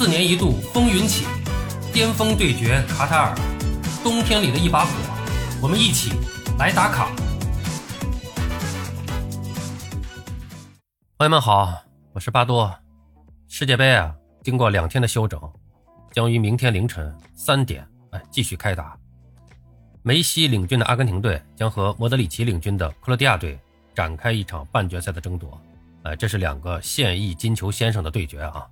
[0.00, 1.26] 四年一度风云起，
[1.92, 3.34] 巅峰对决卡塔尔，
[4.02, 4.90] 冬天里的一把火，
[5.60, 6.12] 我们一起
[6.58, 7.10] 来打卡。
[11.18, 11.82] 朋友们好，
[12.14, 12.74] 我是巴多。
[13.46, 15.38] 世界杯啊，经过两天的休整，
[16.14, 18.96] 将于明天凌晨三点哎继续开打。
[20.00, 23.60] 梅西领军的阿根廷队将和莫德里奇领军的克罗地亚队
[23.94, 25.60] 展开一场半决赛的争夺。
[26.04, 28.66] 哎，这是两个现役金球先生的对决啊。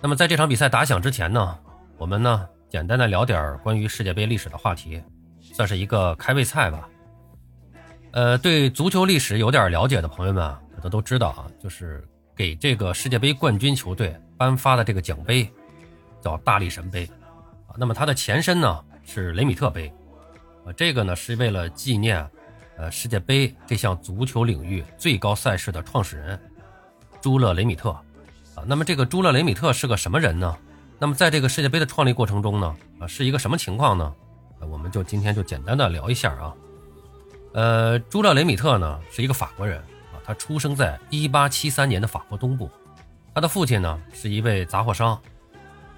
[0.00, 1.58] 那么在这场比赛打响之前呢，
[1.96, 5.02] 我们呢简单的聊点关于世界杯历史的话题，
[5.40, 6.88] 算是一个开胃菜吧。
[8.12, 15.50] 呃，对足球历史有点了解的朋友们可能都知道啊，就是给这个世界杯冠军球队颁发的这个奖杯
[16.20, 17.04] 叫大力神杯
[17.66, 17.74] 啊。
[17.76, 19.92] 那么它的前身呢是雷米特杯。
[20.76, 22.24] 这个呢是为了纪念，
[22.76, 26.38] 呃，世界杯这项足球领域最高赛事的创始人
[27.20, 27.96] 朱勒雷米特，
[28.66, 30.56] 那么这个朱勒雷米特是个什么人呢？
[30.98, 34.12] 那么在这个世界杯的创立过程中呢，啊，是一个什么情况呢？
[34.60, 36.52] 我们就今天就简单的聊一下啊。
[37.54, 42.68] 呃，朱勒雷米特呢是一个法国人，啊，他出生在1873年的法国东部，
[43.34, 45.18] 他的父亲呢是一位杂货商，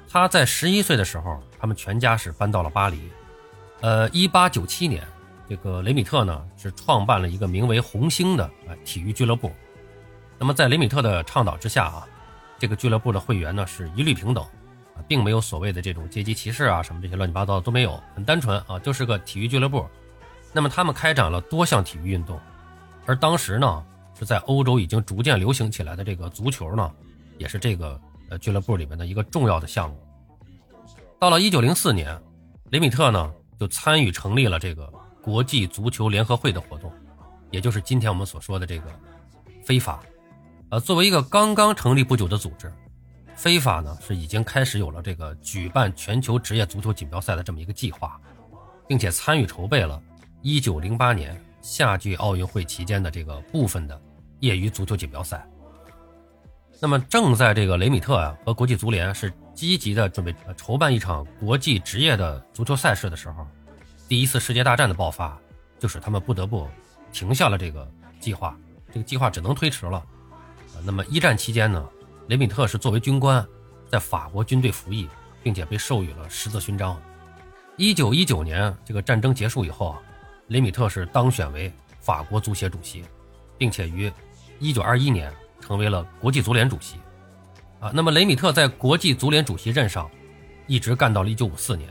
[0.08, 3.00] 他在十一岁的时候，他们全家是搬到了巴黎。
[3.80, 5.02] 呃，一八九七年，
[5.48, 9.50] 这个雷米特呢是创办了一个名为“红星”的啊体育俱乐部。
[10.38, 12.06] 那么在雷米特的倡导之下啊，
[12.60, 14.44] 这个俱乐部的会员呢是一律平等
[14.94, 19.84] 啊，并没有所谓的这种阶级歧视啊什么这些乱七八糟的都没有，很单纯啊，就是个体育俱乐部。
[20.52, 22.38] 那么他们开展了多项体育运动，
[23.06, 23.84] 而当时呢
[24.16, 26.92] 是在欧洲已经逐渐流行起来的这个足球呢，
[27.38, 29.98] 也是这个呃俱乐部里面的一个重要的项目。
[31.18, 32.16] 到了一九零四年，
[32.70, 33.32] 雷米特呢。
[33.60, 34.90] 就参与成立了这个
[35.22, 36.90] 国际足球联合会的活动，
[37.50, 38.84] 也就是今天我们所说的这个
[39.66, 40.00] 非法。
[40.70, 42.72] 呃，作为一个刚刚成立不久的组织，
[43.34, 48.20] 非法呢是已经开始有了这个举办全球职业足球锦标赛的这么一个计划，
[48.86, 50.00] 并且参与筹备了
[50.44, 54.00] 1908年夏季奥运会期间的这个部分的
[54.38, 55.44] 业余足球锦标赛。
[56.80, 63.44] 那么，正在这个雷米特啊和国际足联是积极的准备筹办一场国际职业的足球赛事的时候，
[64.08, 65.36] 第一次世界大战的爆发，
[65.80, 66.68] 就使他们不得不
[67.12, 68.56] 停下了这个计划，
[68.92, 70.00] 这个计划只能推迟了。
[70.84, 71.88] 那么一战期间呢，
[72.28, 73.46] 雷米特是作为军官，
[73.88, 75.08] 在法国军队服役，
[75.42, 77.00] 并且被授予了十字勋章。
[77.76, 80.02] 一九一九年这个战争结束以后啊，
[80.48, 83.04] 雷米特是当选为法国足协主席，
[83.56, 84.12] 并且于
[84.58, 85.32] 一九二一年。
[85.62, 86.96] 成为了国际足联主席，
[87.80, 90.10] 啊，那么雷米特在国际足联主席任上，
[90.66, 91.90] 一直干到了1954年，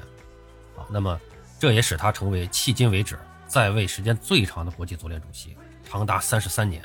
[0.75, 1.17] 啊，那么
[1.59, 5.55] 这也使他成为迄今为止在位时间最长的国际足联主席，
[5.87, 6.83] 长达三十三年。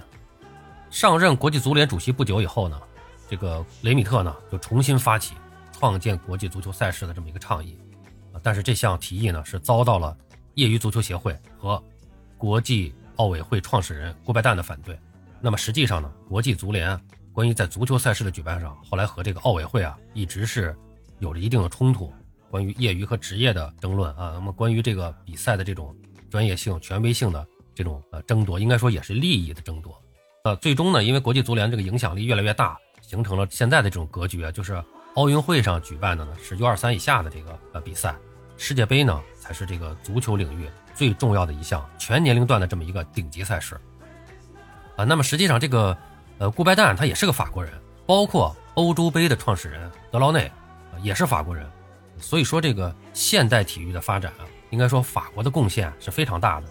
[0.94, 2.80] 上任国际足联主席不久以后呢，
[3.28, 5.34] 这个雷米特呢就重新发起
[5.72, 7.76] 创建国际足球赛事的这么一个倡议，
[8.32, 10.16] 啊，但是这项提议呢是遭到了
[10.54, 11.82] 业余足球协会和
[12.38, 14.96] 国际奥委会创始人郭拜旦的反对。
[15.40, 16.96] 那么实际上呢，国际足联
[17.32, 20.76] 关于在足球赛事的举办上，后来和这个奥委会啊，一直是
[21.18, 22.14] 有着一定的冲突。
[22.52, 25.92] 关于业余和职业的争论啊，那么关于这个比赛的这种
[26.30, 27.44] 专业性、权威性的
[27.74, 30.00] 这种呃争夺，应该说也是利益的争夺。
[30.44, 34.74] 呃，最终呢，因为国际足联这个影响力越来越大，形成了现在的这种格局，就是
[35.14, 38.14] 奥运会上举办的呢是 U 二三以下的这个呃比赛，
[38.58, 43.74] 世界杯呢才是这个足球领域最重要的一项全年龄段的这么一个顶级赛事。
[44.96, 45.96] 啊，那么实际上这个，
[46.36, 47.72] 呃，顾拜旦他也是个法国人，
[48.04, 50.52] 包括欧洲杯的创始人德劳内，
[51.00, 51.66] 也是法国人，
[52.18, 56.66] 所以说这个现代体育的发展啊，应该说法国的贡献是非常大的。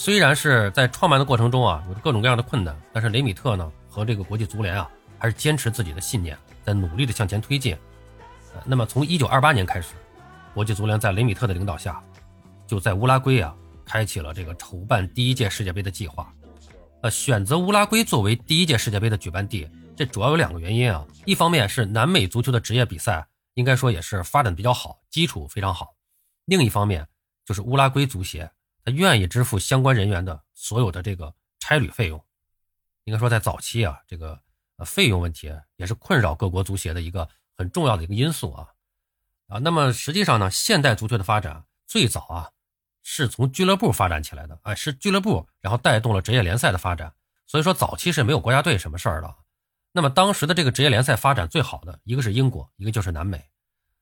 [0.00, 4.88] 虽然是在创办的过程中啊，有着各种各样的困难，但是雷米特呢和这个国际足联啊，
[5.18, 7.76] 还是坚持自己的信念，在努力的向前推进。
[8.64, 9.94] 那么从1928年开始，
[10.54, 12.00] 国际足联在雷米特的领导下，
[12.64, 13.52] 就在乌拉圭啊，
[13.84, 16.32] 开启了这个筹办第一届世界杯的计划。
[17.02, 21.04] 呃，选择乌拉圭作为第一届世界杯的举办地，这主要有两个原因啊。
[21.24, 25.86] 一方面是南美足球的职业比赛，应该说也是发展比较好，基础非常好；
[26.44, 27.04] 另一方面
[27.44, 28.48] 就是乌拉圭足协
[28.84, 32.24] 他愿意支付相关人员的所有的这个差旅费用。
[33.04, 34.40] 应该说在早期啊，这个
[34.76, 38.68] 呃费用问题也是困扰各国足协的一个很重要的一个因素啊。
[39.48, 42.50] 啊，那么实际上呢，现代足球的发展最早啊。
[43.10, 47.14] 是从俱乐部发展起来的，哎，是俱乐部，然后带动了职业联赛的发展。
[47.46, 49.34] 所以说早期是没有国家队什么事儿的。
[49.92, 53.42] 那么当时的这个职业联赛发展最好的一个是英国，一个就是南美。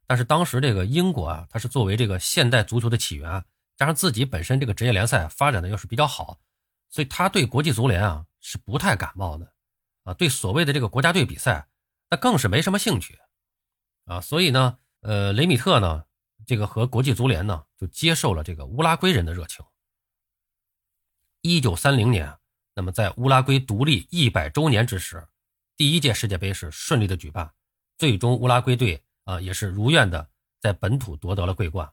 [0.08, 3.44] 但是当时这个英国啊，它是作为这个现代足球的起源，
[3.76, 6.40] 加上自己本身这个职业联赛发展的又是比较好，
[6.88, 9.52] 所以他对国际足联啊是不太感冒的，
[10.04, 11.68] 啊，对所谓的这个国家队比赛，
[12.08, 13.18] 那更是没什么兴趣
[14.06, 16.04] 啊，所以呢，呃，雷米特呢，
[16.46, 19.64] 这个和国际足联呢就接受了这个乌拉圭人的热情。
[21.42, 22.38] 一九三零年，
[22.74, 25.28] 那么在乌拉圭独立一百周年之时，
[25.76, 27.52] 第一届世界杯是顺利的举办，
[27.98, 30.30] 最终乌拉圭队啊也是如愿的
[30.60, 31.92] 在本土夺得了桂冠。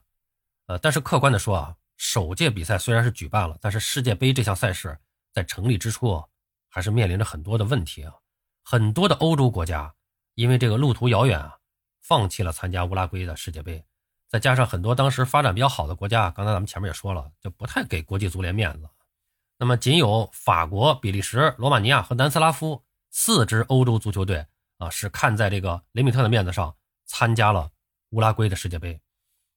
[0.66, 4.98] 呃，但是客观的说啊，首届比赛虽然是举办了，但是世界杯这项赛事
[5.32, 6.24] 在成立之初
[6.70, 8.14] 还是面临着很多的问题啊。
[8.62, 9.94] 很多的欧洲国家
[10.36, 11.58] 因为这个路途遥远啊，
[12.00, 13.84] 放弃了参加乌拉圭的世界杯。
[14.26, 18.88] 再加上很多当时发展比较好的国家，刚才咱们前面也说了，就不太给国际足联面子。
[19.58, 24.46] 那么仅有法国、比利时、罗马尼亚和南斯拉夫四支欧洲足球队
[24.78, 26.74] 啊，是看在这个雷米特的面子上
[27.04, 27.70] 参加了
[28.10, 28.98] 乌拉圭的世界杯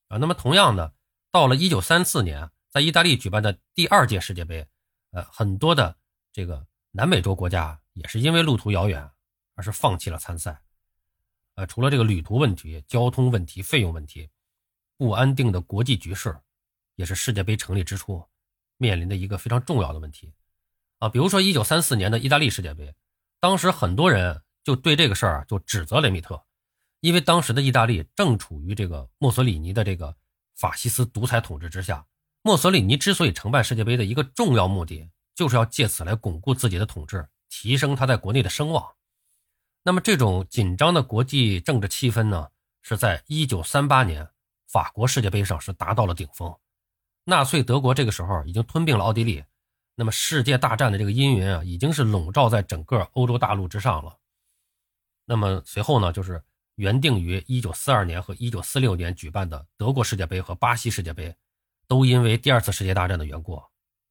[0.08, 0.18] 啊。
[0.18, 0.92] 那么同样的。
[1.30, 4.66] 到了一九三四年，在意大利举办的第二届世界杯，
[5.10, 5.94] 呃，很多的
[6.32, 9.10] 这个南美洲国家也是因为路途遥远，
[9.54, 10.58] 而是放弃了参赛。
[11.54, 14.30] 呃，除了这个旅途问题、交通问题、费用问题，
[14.96, 16.34] 不安定的国际局势，
[16.94, 18.24] 也是世界杯成立之初
[18.78, 20.32] 面临的一个非常重要的问题。
[20.98, 22.94] 啊，比如说一九三四年的意大利世界杯，
[23.38, 26.42] 当时很多人就对这个事儿就指责雷米特，
[27.00, 30.16] 因为当时的意大利正处于这个墨索里尼的这个。
[30.58, 32.04] 法西斯独裁统治之下，
[32.42, 38.84] 墨索里尼之所以承办世界杯的一个重要目的，就是要借此来巩固自己的统治，提升他在国内的声望。
[39.84, 42.48] 那么，这种紧张的国际政治气氛呢，
[42.82, 44.28] 是在1938年
[44.66, 46.52] 法国世界杯上是达到了顶峰。
[47.22, 49.44] 纳粹德国这个时候已经吞并了奥地利，
[49.94, 54.18] 那么世界大战的这个阴云啊，已经是笼罩在整个欧洲大陆之上了。
[55.24, 56.42] 那么随后呢，就是。
[56.78, 61.34] 原定于一九四二年和一九四六年举办的德国世界杯和巴西世界杯，
[61.88, 63.60] 都因为第二次世界大战的缘故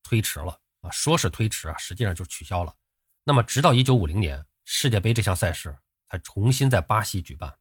[0.03, 2.75] 推迟了啊，说是推迟啊，实际上就取消了。
[3.23, 5.73] 那么，直到一九五零年，世界杯这项赛事
[6.09, 7.57] 才重新在巴西举办。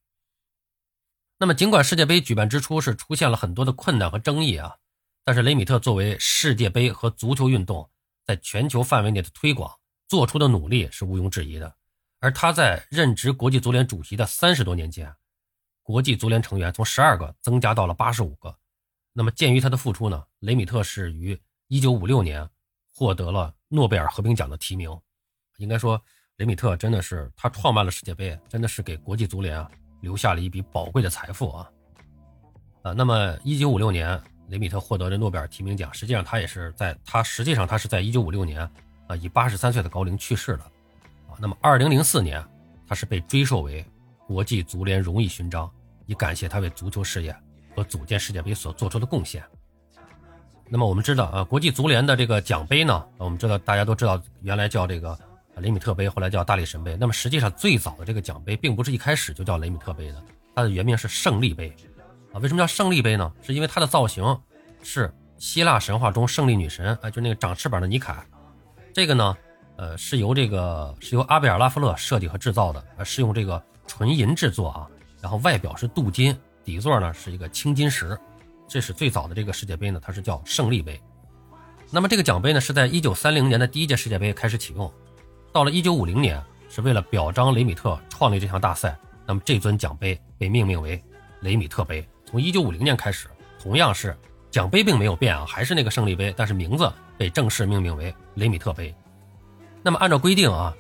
[1.39, 4.75] 那么，尽管世界杯举办之初是出现了很多的困难和争议啊，
[5.23, 7.89] 但是雷米特作为世界杯和足球运动
[8.25, 9.73] 在全球范围内的推广
[10.09, 11.77] 做出的努力是毋庸置疑的。
[12.21, 15.15] 而他在任职国际足联主席的三十多年间，
[15.83, 18.57] 国际足联成员从十二个增加到了八十五个。
[19.13, 22.49] 那么，鉴于他的付出呢，雷米特是于一九五六年
[22.93, 24.91] 获得了诺贝尔和平奖的提名。
[25.59, 26.03] 应该说，
[26.37, 29.71] 雷米特真的是他创办了世界杯，真的是给国际足联啊
[30.01, 31.71] 留下了一笔宝贵的财富啊。
[32.83, 38.61] 啊，那么一九五六年雷米特获得的诺贝尔提名奖，实际上他也是在他实际上他是在一九五六年
[39.07, 40.73] 啊以八十三岁的高龄去世的。
[41.39, 42.43] 那么，二零零四年，
[42.89, 43.85] 他是被追授为
[44.27, 45.71] 国际足联荣誉勋章，
[46.07, 47.35] 以感谢他为足球事业
[47.75, 49.43] 和组建世界杯所做出的贡献。
[50.69, 55.17] 那么，我们知道啊，国际足联的这个奖杯呢，我们知道大家都知道，原来叫这个
[55.57, 56.97] 雷米特杯，后来叫大力神杯。
[56.99, 60.23] 那么，实际上最早的这个奖杯并不是一开始就叫雷米特杯的，
[60.55, 61.73] 它的原名是胜利杯。
[62.33, 63.33] 啊，为什么叫胜利杯呢？
[63.43, 64.25] 是因为它的造型
[64.83, 68.25] 是希腊神话中胜利女神，啊，就那个长翅膀的尼凯。
[68.93, 69.37] 这个呢？
[69.77, 74.89] 呃，是由这个是由阿贝尔拉夫勒设计和制造的，呃，是用这个纯银制作啊，
[75.21, 78.19] 然后外表是镀金，底座呢是一个青金石，
[78.67, 81.01] 这是最早的这个世界杯呢，它是叫胜利杯。
[81.91, 84.91] 那么这个奖杯呢，是在一九三零年的第一届世界杯开始启用，
[85.53, 88.97] 到了一九五零年，是为了表彰雷米特创立这项大赛，
[89.27, 91.01] 那么这尊奖杯被命名为
[91.41, 92.07] 雷米特杯。
[92.25, 93.29] 从一九五零年开始，
[93.63, 94.17] 同样是
[94.51, 98.93] 奖杯并没有变啊，还是那个胜利杯，但是名字被正式命名为雷米特杯。
[99.87, 100.77] 那么按照规定啊，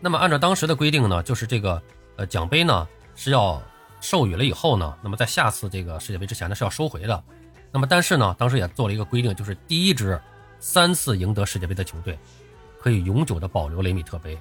[0.00, 1.82] 那么按照当时的规定呢，就是这个
[2.14, 2.86] 呃奖杯呢
[3.16, 3.60] 是要
[4.00, 7.24] 授予了以后呢，那么在下次这个世界杯之前呢是要收回的。
[7.72, 10.16] 那么但是呢，当时也做了一个规定，就是第一支
[10.60, 12.16] 三次赢得世界杯的球队
[12.78, 14.38] 可以永久的保留雷米特杯。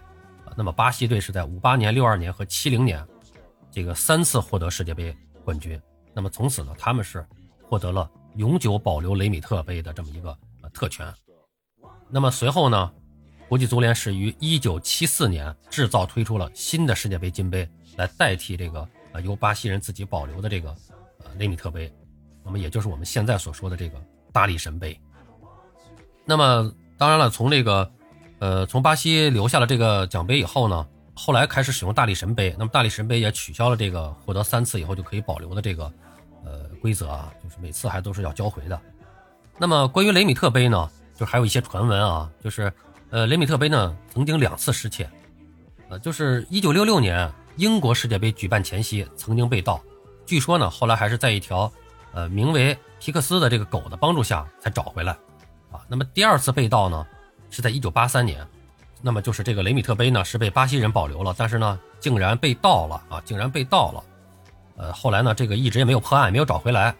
[0.56, 3.04] 那么巴西队是在五八年、六二年和七零年
[3.72, 5.82] 这个三次获得世界杯冠军。
[6.14, 7.26] 那么从此呢，他们是
[7.64, 10.30] 获得了永久保留雷米特杯的这么一个
[10.62, 11.12] 呃特权。
[12.08, 12.92] 那么随后呢？
[13.48, 20.70] 国际足联是于一九七四年制造推出了新的世界杯金杯，来代替这个呃由巴西人自己保留的这个
[21.20, 21.94] 呃雷米特杯，
[22.44, 24.02] 那么也就是我们现在所说的这个
[24.34, 25.00] 大力神杯。
[26.26, 27.92] 那么当然了，从这个
[28.40, 35.86] 呃从巴西留下了这个奖杯以后呢，后来开始使用大力神杯，那么大力神杯也取消了这个获得三次以后就可以保留的这个
[36.44, 38.82] 呃规则啊，就是每次还都是要交回的。
[39.60, 42.74] 那么关于雷米特杯呢，就还有一些传闻啊，就是。
[43.16, 45.10] 呃，雷米特杯呢曾经两次失窃，
[45.88, 49.82] 呃，就是一九六六年英国世界杯举办前夕曾经被盗，
[50.26, 51.72] 据说呢后来还是在一条
[52.12, 55.14] 呃名为皮克斯的这个狗的帮助下才找回来，
[55.72, 57.08] 啊，那么第二次被盗呢
[57.50, 58.46] 是在一九八三年，
[59.02, 64.04] 那么就是这个雷米特杯呢是被巴西人保留了，但是呢竟然被盗了啊，竟然被盗了，
[64.76, 66.94] 呃，后来呢，这个一直也没有破案，没有找回来。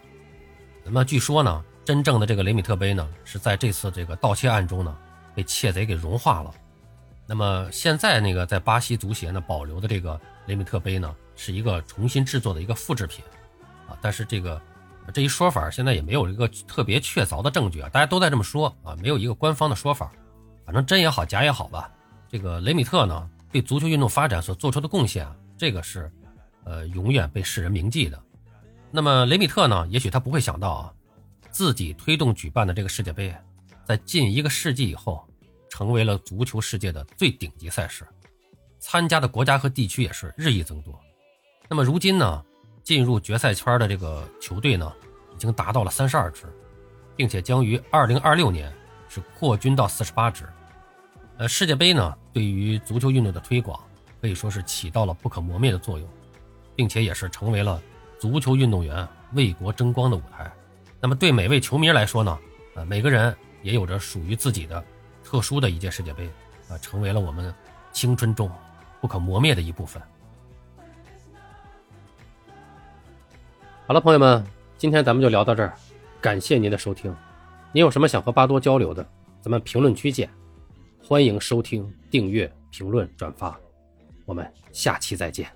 [0.82, 4.96] 那么据说呢，真正的这个雷米特杯呢，是在这次这个盗窃案中呢，
[5.36, 6.52] 被窃贼给融化了。
[7.26, 13.24] 那么现在那个在巴西足协呢保留的这个雷米特杯呢，是一个重新制作的一个复制品，
[13.86, 14.60] 啊，但是这个
[15.12, 20.10] 这一说法现在也没有一个特别确凿的证据啊，大家都在这么说啊，没有一个官方的说法，
[20.64, 21.92] 反正真也好假也好吧，
[22.28, 26.10] 这个雷米特呢对足球运动发展所做出的贡献啊，这个是。
[26.68, 28.20] 呃，永远被世人铭记的。
[28.90, 29.86] 那么雷米特呢？
[29.88, 30.92] 也许他不会想到啊，
[31.48, 33.32] 自己推动举办的这个世界杯，
[33.86, 35.24] 在近一个世纪以后，
[35.70, 38.04] 成为了足球世界的最顶级赛事，
[38.80, 40.98] 参加的国家和地区也是日益增多。
[41.68, 42.44] 那么如今呢，
[42.82, 44.92] 进入决赛圈的这个球队呢，
[45.34, 46.44] 已经达到了三十二支，
[47.14, 48.72] 并且将于二零二六年
[49.08, 50.44] 是扩军到四十八支。
[51.38, 53.80] 呃，世界杯呢，对于足球运动的推广
[54.20, 56.08] 可以说是起到了不可磨灭的作用。
[56.76, 57.82] 并且也是成为了
[58.18, 60.52] 足球运动员为国争光的舞台。
[61.00, 62.38] 那么对每位球迷来说呢，
[62.74, 64.82] 呃，每个人也有着属于自己的
[65.24, 66.28] 特殊的一届世界杯，
[66.68, 67.54] 啊，成为了我们
[67.92, 68.50] 青春中
[69.00, 70.02] 不可磨灭的一部分。
[73.86, 74.44] 好了，朋友们，
[74.76, 75.74] 今天咱们就聊到这儿，
[76.20, 77.14] 感谢您的收听。
[77.72, 79.06] 您有什么想和巴多交流的，
[79.40, 80.28] 咱们评论区见。
[81.02, 83.56] 欢迎收听、订阅、评论、转发，
[84.24, 85.48] 我们下期再见。